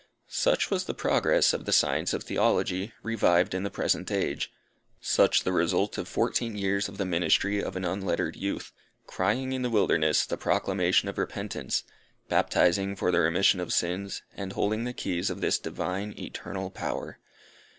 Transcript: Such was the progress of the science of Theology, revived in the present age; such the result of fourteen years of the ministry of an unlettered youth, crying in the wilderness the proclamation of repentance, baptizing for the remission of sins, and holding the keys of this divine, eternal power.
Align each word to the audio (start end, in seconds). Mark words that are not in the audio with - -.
Such 0.29 0.71
was 0.71 0.85
the 0.85 0.95
progress 0.95 1.53
of 1.53 1.65
the 1.65 1.71
science 1.71 2.11
of 2.11 2.23
Theology, 2.23 2.91
revived 3.03 3.53
in 3.53 3.61
the 3.61 3.69
present 3.69 4.09
age; 4.11 4.51
such 4.99 5.43
the 5.43 5.51
result 5.53 5.95
of 5.99 6.07
fourteen 6.07 6.55
years 6.57 6.89
of 6.89 6.97
the 6.97 7.05
ministry 7.05 7.61
of 7.63 7.75
an 7.75 7.85
unlettered 7.85 8.35
youth, 8.35 8.71
crying 9.05 9.51
in 9.51 9.61
the 9.61 9.69
wilderness 9.69 10.25
the 10.25 10.37
proclamation 10.37 11.07
of 11.07 11.19
repentance, 11.19 11.83
baptizing 12.29 12.95
for 12.95 13.11
the 13.11 13.19
remission 13.19 13.59
of 13.59 13.71
sins, 13.71 14.23
and 14.35 14.53
holding 14.53 14.85
the 14.85 14.93
keys 14.93 15.29
of 15.29 15.39
this 15.39 15.59
divine, 15.59 16.15
eternal 16.17 16.71
power. 16.71 17.19